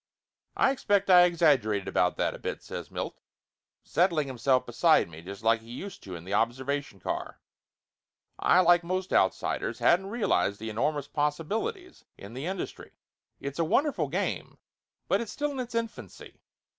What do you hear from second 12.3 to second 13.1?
the industry.